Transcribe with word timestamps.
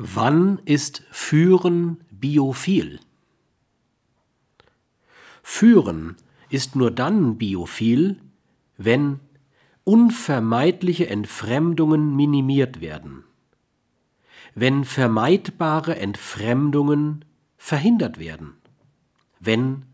Wann 0.00 0.60
ist 0.64 1.02
Führen 1.10 2.04
biophil? 2.12 3.00
Führen 5.42 6.14
ist 6.50 6.76
nur 6.76 6.92
dann 6.92 7.36
biophil, 7.36 8.20
wenn 8.76 9.18
unvermeidliche 9.82 11.08
Entfremdungen 11.08 12.14
minimiert 12.14 12.80
werden, 12.80 13.24
wenn 14.54 14.84
vermeidbare 14.84 15.96
Entfremdungen 15.96 17.24
verhindert 17.56 18.20
werden, 18.20 18.54
wenn 19.40 19.84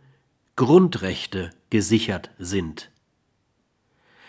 Grundrechte 0.54 1.50
gesichert 1.70 2.30
sind, 2.38 2.90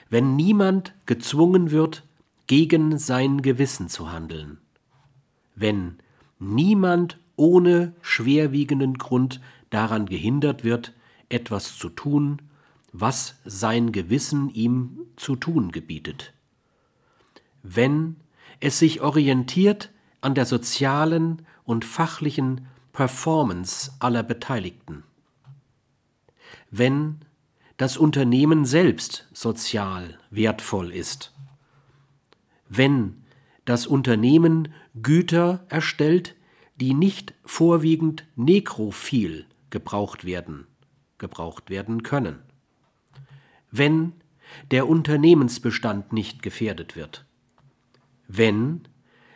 wenn 0.10 0.38
niemand 0.38 0.94
gezwungen 1.06 1.72
wird, 1.72 2.08
gegen 2.48 2.98
sein 2.98 3.42
Gewissen 3.42 3.90
zu 3.90 4.14
handeln, 4.14 4.60
wenn 5.56 5.98
niemand 6.40 7.18
ohne 7.36 7.94
schwerwiegenden 8.02 8.98
Grund 8.98 9.42
daran 9.70 10.06
gehindert 10.06 10.64
wird, 10.64 10.94
etwas 11.30 11.78
zu 11.78 11.90
tun, 11.90 12.42
was 12.94 13.36
sein 13.44 13.92
Gewissen 13.92 14.50
ihm 14.50 15.00
zu 15.16 15.36
tun 15.36 15.72
gebietet. 15.72 16.34
Wenn 17.64 18.18
es 18.60 18.80
sich 18.80 19.02
orientiert 19.02 19.92
an 20.22 20.34
der 20.34 20.46
sozialen 20.46 21.46
und 21.66 21.84
fachlichen 21.84 22.68
Performance 22.94 23.92
aller 24.00 24.24
Beteiligten. 24.24 25.04
Wenn 26.72 27.20
das 27.78 27.98
Unternehmen 27.98 28.66
selbst 28.66 29.28
sozial 29.34 30.18
wertvoll 30.30 30.92
ist. 30.92 31.34
Wenn 32.70 33.25
das 33.66 33.88
Unternehmen 33.88 34.70
Güter 35.02 35.66
erstellt, 35.70 36.36
die 36.80 36.94
nicht 36.94 37.34
vorwiegend 37.44 38.26
nekrophil 38.36 39.46
gebraucht 39.70 40.26
werden, 40.26 40.68
gebraucht 41.18 41.70
werden 41.70 42.04
können. 42.04 42.40
Wenn 43.72 44.14
der 44.72 44.88
Unternehmensbestand 44.88 46.14
nicht 46.14 46.42
gefährdet 46.42 46.96
wird. 46.96 47.26
Wenn 48.28 48.88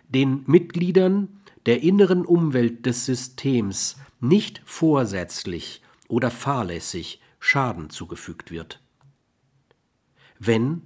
den 0.08 0.44
Mitgliedern 0.48 1.42
der 1.66 1.82
inneren 1.84 2.26
Umwelt 2.26 2.86
des 2.86 3.06
Systems 3.06 3.98
nicht 4.20 4.62
vorsätzlich 4.66 5.82
oder 6.08 6.32
fahrlässig 6.32 7.22
Schaden 7.40 7.90
zugefügt 7.90 8.52
wird. 8.52 8.82
Wenn 10.40 10.84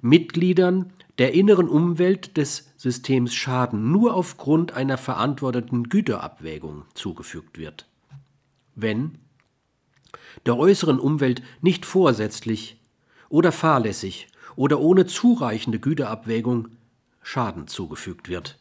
Mitgliedern 0.00 0.92
der 1.18 1.34
inneren 1.34 1.68
Umwelt 1.68 2.36
des 2.36 2.72
Systems 2.76 3.34
Schaden 3.34 3.92
nur 3.92 4.14
aufgrund 4.14 4.72
einer 4.72 4.98
verantworteten 4.98 5.88
Güterabwägung 5.88 6.84
zugefügt 6.94 7.58
wird. 7.58 7.86
Wenn 8.74 9.18
der 10.46 10.56
äußeren 10.56 10.98
Umwelt 10.98 11.42
nicht 11.60 11.86
vorsätzlich 11.86 12.78
oder 13.28 13.52
fahrlässig 13.52 14.28
oder 14.56 14.80
ohne 14.80 15.06
zureichende 15.06 15.78
Güterabwägung 15.78 16.68
Schaden 17.22 17.66
zugefügt 17.68 18.28
wird. 18.28 18.58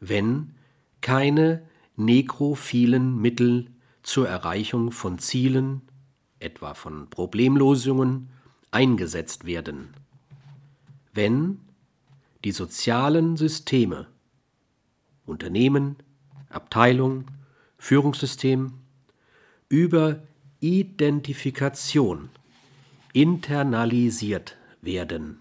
Wenn 0.00 0.54
keine 1.00 1.62
nekrophilen 1.96 3.20
Mittel 3.20 3.70
zur 4.02 4.28
Erreichung 4.28 4.92
von 4.92 5.18
Zielen, 5.18 5.82
etwa 6.38 6.74
von 6.74 7.08
Problemlösungen, 7.10 8.28
eingesetzt 8.70 9.46
werden. 9.46 9.88
Wenn 11.12 11.60
die 12.44 12.52
sozialen 12.52 13.36
Systeme, 13.36 14.06
Unternehmen, 15.26 15.96
Abteilung, 16.48 17.26
Führungssystem 17.78 18.74
über 19.68 20.22
Identifikation 20.60 22.30
internalisiert 23.12 24.56
werden. 24.80 25.40